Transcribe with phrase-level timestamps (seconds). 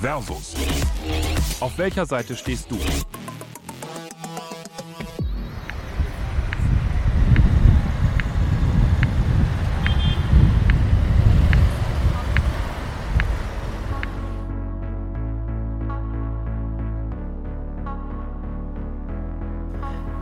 [0.00, 0.54] Versus.
[1.60, 2.78] Auf welcher Seite stehst du?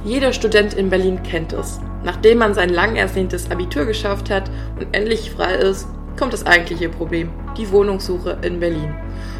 [0.04, 1.78] Jeder Student in Berlin kennt es.
[2.02, 4.50] Nachdem man sein lang ersehntes Abitur geschafft hat
[4.80, 5.86] und endlich frei ist,
[6.18, 8.92] kommt das eigentliche Problem, die Wohnungssuche in Berlin.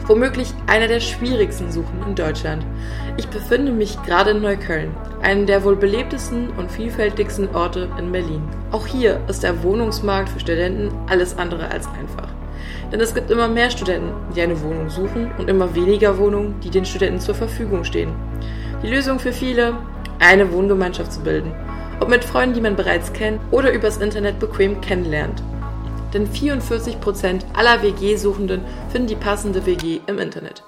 [0.09, 2.65] Womöglich einer der schwierigsten Suchen in Deutschland.
[3.19, 8.43] Ich befinde mich gerade in Neukölln, einem der wohl belebtesten und vielfältigsten Orte in Berlin.
[8.73, 12.31] Auch hier ist der Wohnungsmarkt für Studenten alles andere als einfach.
[12.91, 16.71] Denn es gibt immer mehr Studenten, die eine Wohnung suchen und immer weniger Wohnungen, die
[16.71, 18.15] den Studenten zur Verfügung stehen.
[18.83, 19.75] Die Lösung für viele,
[20.21, 21.53] eine Wohngemeinschaft zu bilden.
[22.01, 25.43] Ob mit Freunden, die man bereits kennt oder übers Internet bequem kennenlernt.
[26.15, 30.63] Denn 44% aller WG-Suchenden finden die passende WG im Internet.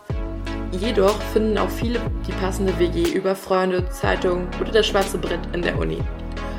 [0.73, 5.63] Jedoch finden auch viele die passende WG über Freunde, Zeitungen oder das schwarze Brett in
[5.63, 5.99] der Uni.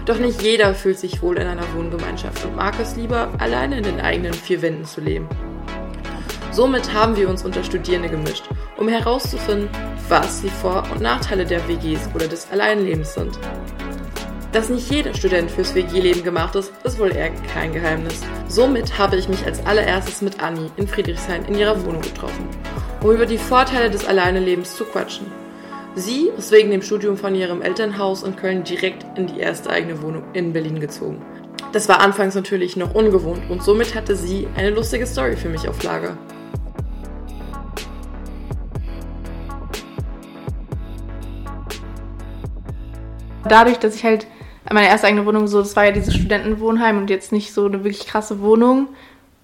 [0.05, 3.83] Doch nicht jeder fühlt sich wohl in einer Wohngemeinschaft und mag es lieber, alleine in
[3.83, 5.27] den eigenen vier Wänden zu leben.
[6.51, 8.43] Somit haben wir uns unter Studierende gemischt,
[8.77, 9.69] um herauszufinden,
[10.09, 13.39] was die Vor- und Nachteile der WGs oder des Alleinlebens sind.
[14.51, 18.19] Dass nicht jeder Student fürs WG-Leben gemacht ist, ist wohl eher kein Geheimnis.
[18.49, 22.49] Somit habe ich mich als allererstes mit Anni in Friedrichshain in ihrer Wohnung getroffen,
[23.01, 25.27] um über die Vorteile des Alleinelebens zu quatschen.
[25.95, 30.01] Sie ist wegen dem Studium von ihrem Elternhaus in Köln direkt in die erste eigene
[30.01, 31.21] Wohnung in Berlin gezogen.
[31.71, 35.69] Das war anfangs natürlich noch ungewohnt und somit hatte sie eine lustige Story für mich
[35.69, 36.17] auf Lager.
[43.47, 44.27] Dadurch, dass ich halt
[44.73, 47.83] meine erste eigene Wohnung so, das war ja dieses Studentenwohnheim und jetzt nicht so eine
[47.83, 48.87] wirklich krasse Wohnung,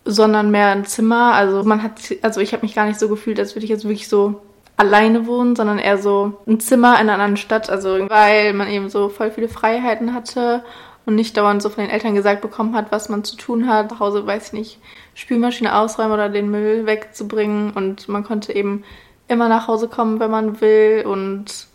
[0.05, 1.33] sondern mehr ein Zimmer.
[1.33, 3.85] Also man hat, also ich habe mich gar nicht so gefühlt, als würde ich jetzt
[3.85, 4.41] wirklich so
[4.77, 7.69] alleine wohnen, sondern eher so ein Zimmer in einer anderen Stadt.
[7.69, 10.63] Also weil man eben so voll viele Freiheiten hatte
[11.05, 13.89] und nicht dauernd so von den Eltern gesagt bekommen hat, was man zu tun hat.
[13.89, 14.79] Zu Hause, weiß ich nicht,
[15.15, 18.83] Spülmaschine ausräumen oder den Müll wegzubringen und man konnte eben
[19.27, 21.67] immer nach Hause kommen, wenn man will und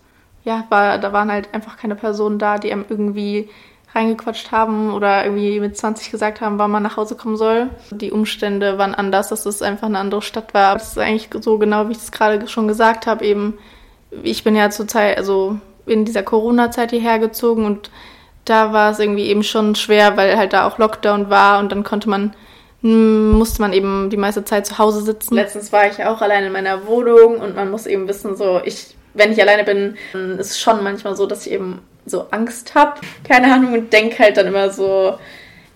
[0.44, 3.48] ja, war, da waren halt einfach keine Personen da, die einem irgendwie
[3.94, 7.68] reingequatscht haben oder irgendwie mit 20 gesagt haben, wann man nach Hause kommen soll.
[7.90, 10.74] Die Umstände waren anders, dass es einfach eine andere Stadt war.
[10.74, 13.58] Das ist eigentlich so genau, wie ich es gerade schon gesagt habe, eben,
[14.22, 17.90] ich bin ja zur Zeit, also in dieser Corona-Zeit hierher gezogen und
[18.44, 21.84] da war es irgendwie eben schon schwer, weil halt da auch Lockdown war und dann
[21.84, 22.34] konnte man
[22.84, 25.36] musste man eben die meiste Zeit zu Hause sitzen.
[25.36, 28.96] Letztens war ich auch allein in meiner Wohnung und man muss eben wissen, so ich
[29.14, 29.96] wenn ich alleine bin,
[30.38, 33.00] ist es schon manchmal so, dass ich eben so Angst habe.
[33.28, 35.18] Keine Ahnung, und denke halt dann immer so,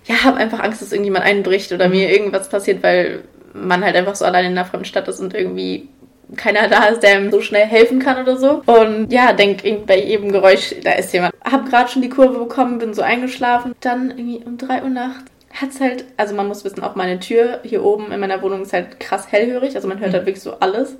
[0.05, 4.15] ja, habe einfach Angst, dass irgendjemand einbricht oder mir irgendwas passiert, weil man halt einfach
[4.15, 5.89] so alleine in einer fremden Stadt ist und irgendwie
[6.35, 8.61] keiner da ist, der ihm so schnell helfen kann oder so.
[8.65, 11.33] Und ja, denk bei jedem Geräusch, da ist jemand.
[11.43, 13.73] Hab gerade schon die Kurve bekommen, bin so eingeschlafen.
[13.79, 15.31] Dann irgendwie um drei Uhr nachts
[15.61, 18.73] hat's halt, also man muss wissen, auch meine Tür hier oben in meiner Wohnung ist
[18.73, 20.97] halt krass hellhörig, also man hört halt wirklich so alles.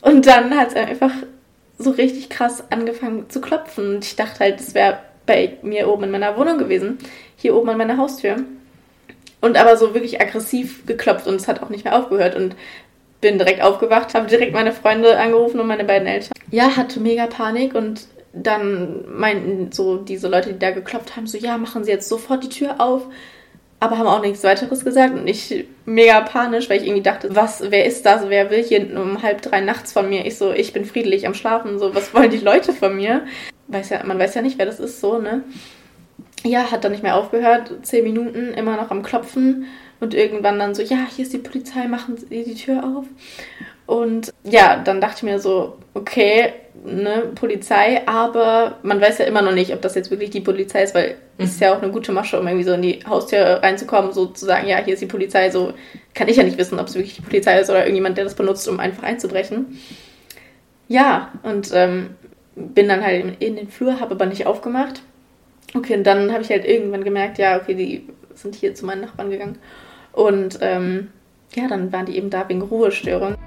[0.00, 1.12] Und dann hat es einfach
[1.78, 3.96] so richtig krass angefangen zu klopfen.
[3.96, 6.98] Und ich dachte halt, das wäre bei mir oben in meiner Wohnung gewesen,
[7.36, 8.36] hier oben an meiner Haustür.
[9.40, 12.34] Und aber so wirklich aggressiv geklopft und es hat auch nicht mehr aufgehört.
[12.34, 12.56] Und
[13.20, 16.32] bin direkt aufgewacht, habe direkt meine Freunde angerufen und meine beiden Eltern.
[16.50, 21.38] Ja, hatte mega Panik und dann meinten so diese Leute, die da geklopft haben, so
[21.38, 23.06] ja, machen Sie jetzt sofort die Tür auf
[23.80, 27.70] aber haben auch nichts weiteres gesagt und ich mega panisch, weil ich irgendwie dachte, was,
[27.70, 30.26] wer ist das, wer will hier um halb drei nachts von mir?
[30.26, 33.24] Ich so, ich bin friedlich am Schlafen, so, was wollen die Leute von mir?
[33.68, 35.42] Weiß ja, man weiß ja nicht, wer das ist, so, ne?
[36.44, 39.66] Ja, hat dann nicht mehr aufgehört, zehn Minuten immer noch am Klopfen
[40.00, 43.06] und irgendwann dann so, ja, hier ist die Polizei, machen Sie die Tür auf.
[43.88, 46.52] Und ja, dann dachte ich mir so, okay,
[46.84, 50.82] ne, Polizei, aber man weiß ja immer noch nicht, ob das jetzt wirklich die Polizei
[50.82, 51.44] ist, weil mhm.
[51.44, 54.26] es ist ja auch eine gute Masche, um irgendwie so in die Haustür reinzukommen, so
[54.26, 55.72] zu sagen, ja, hier ist die Polizei, so
[56.12, 58.34] kann ich ja nicht wissen, ob es wirklich die Polizei ist oder irgendjemand, der das
[58.34, 59.78] benutzt, um einfach einzubrechen.
[60.86, 62.10] Ja, und ähm,
[62.56, 65.00] bin dann halt in den Flur, habe aber nicht aufgemacht.
[65.74, 69.00] Okay, und dann habe ich halt irgendwann gemerkt, ja, okay, die sind hier zu meinen
[69.00, 69.56] Nachbarn gegangen.
[70.12, 71.08] Und ähm,
[71.54, 73.37] ja, dann waren die eben da wegen Ruhestörung.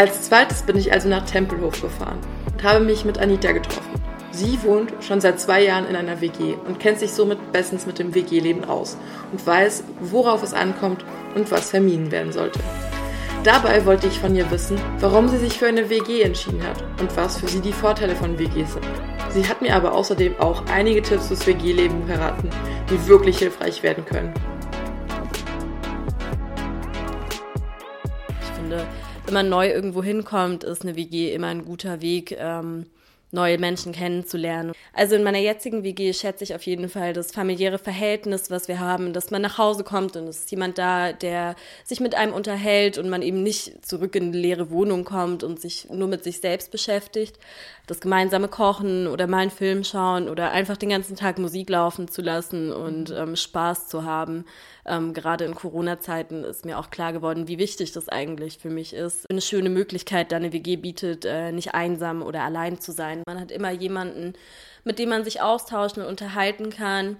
[0.00, 2.20] Als zweites bin ich also nach Tempelhof gefahren
[2.50, 4.00] und habe mich mit Anita getroffen.
[4.30, 7.98] Sie wohnt schon seit zwei Jahren in einer WG und kennt sich somit bestens mit
[7.98, 8.96] dem WG-Leben aus
[9.30, 11.04] und weiß, worauf es ankommt
[11.34, 12.60] und was vermieden werden sollte.
[13.44, 17.14] Dabei wollte ich von ihr wissen, warum sie sich für eine WG entschieden hat und
[17.14, 18.86] was für sie die Vorteile von WGs sind.
[19.28, 22.48] Sie hat mir aber außerdem auch einige Tipps fürs WG-Leben verraten,
[22.88, 24.32] die wirklich hilfreich werden können.
[28.70, 28.86] finde,
[29.30, 32.36] wenn man neu irgendwo hinkommt, ist eine WG immer ein guter Weg.
[32.36, 32.86] Ähm,
[33.32, 34.72] neue Menschen kennenzulernen.
[34.92, 38.80] Also in meiner jetzigen WG schätze ich auf jeden Fall das familiäre Verhältnis, was wir
[38.80, 41.54] haben, dass man nach Hause kommt und es ist jemand da, der
[41.84, 45.60] sich mit einem unterhält und man eben nicht zurück in eine leere Wohnung kommt und
[45.60, 47.38] sich nur mit sich selbst beschäftigt.
[47.86, 52.08] Das gemeinsame Kochen oder mal einen Film schauen oder einfach den ganzen Tag Musik laufen
[52.08, 54.44] zu lassen und ähm, Spaß zu haben.
[54.86, 58.94] Ähm, gerade in Corona-Zeiten ist mir auch klar geworden, wie wichtig das eigentlich für mich
[58.94, 59.28] ist.
[59.30, 63.19] Eine schöne Möglichkeit, da eine WG bietet, äh, nicht einsam oder allein zu sein.
[63.26, 64.34] Man hat immer jemanden,
[64.84, 67.16] mit dem man sich austauschen und unterhalten kann.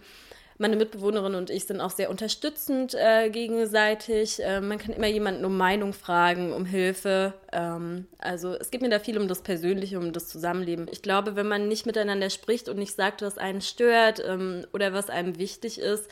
[0.59, 4.43] Meine Mitbewohnerin und ich sind auch sehr unterstützend äh, gegenseitig.
[4.43, 7.33] Äh, man kann immer jemanden um Meinung fragen, um Hilfe.
[7.51, 10.87] Ähm, also es geht mir da viel um das Persönliche, um das Zusammenleben.
[10.93, 14.93] Ich glaube, wenn man nicht miteinander spricht und nicht sagt, was einen stört ähm, oder
[14.93, 16.11] was einem wichtig ist,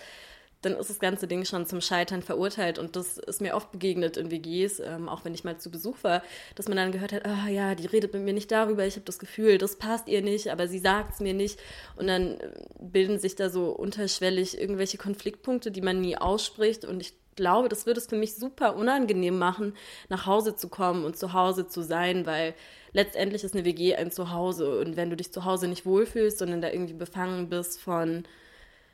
[0.62, 2.78] dann ist das ganze Ding schon zum Scheitern verurteilt.
[2.78, 5.96] Und das ist mir oft begegnet in WGs, ähm, auch wenn ich mal zu Besuch
[6.02, 6.22] war,
[6.56, 9.04] dass man dann gehört hat, ah ja, die redet mit mir nicht darüber, ich habe
[9.04, 11.60] das Gefühl, das passt ihr nicht, aber sie sagt es mir nicht.
[11.96, 12.50] Und dann äh,
[12.80, 16.84] bilden sich da so unterschwellig irgendwelche Konfliktpunkte, die man nie ausspricht.
[16.84, 19.74] Und ich glaube, das würde es für mich super unangenehm machen,
[20.08, 22.54] nach Hause zu kommen und zu Hause zu sein, weil
[22.92, 24.80] letztendlich ist eine WG ein Zuhause.
[24.80, 28.24] Und wenn du dich zu Hause nicht wohlfühlst, sondern da irgendwie befangen bist von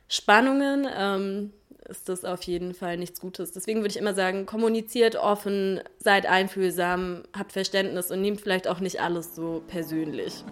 [0.09, 1.53] Spannungen ähm,
[1.89, 3.53] ist das auf jeden Fall nichts Gutes.
[3.53, 8.81] Deswegen würde ich immer sagen, kommuniziert offen, seid einfühlsam, habt Verständnis und nehmt vielleicht auch
[8.81, 10.45] nicht alles so persönlich.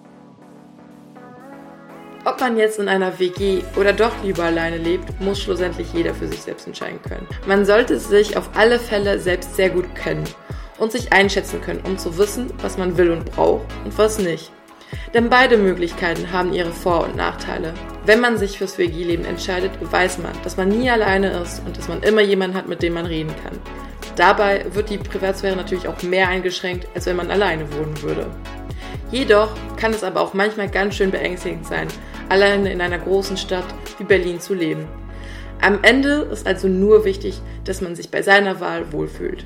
[2.24, 6.28] Ob man jetzt in einer WG oder doch lieber alleine lebt, muss schlussendlich jeder für
[6.28, 7.26] sich selbst entscheiden können.
[7.48, 10.22] Man sollte sich auf alle Fälle selbst sehr gut kennen
[10.78, 14.52] und sich einschätzen können, um zu wissen, was man will und braucht und was nicht.
[15.14, 17.74] Denn beide Möglichkeiten haben ihre Vor- und Nachteile.
[18.06, 21.88] Wenn man sich fürs WG-Leben entscheidet, weiß man, dass man nie alleine ist und dass
[21.88, 23.58] man immer jemanden hat, mit dem man reden kann.
[24.16, 28.30] Dabei wird die Privatsphäre natürlich auch mehr eingeschränkt, als wenn man alleine wohnen würde.
[29.10, 31.88] Jedoch kann es aber auch manchmal ganz schön beängstigend sein,
[32.28, 33.66] alleine in einer großen Stadt
[33.98, 34.86] wie Berlin zu leben.
[35.60, 39.44] Am Ende ist also nur wichtig, dass man sich bei seiner Wahl wohlfühlt.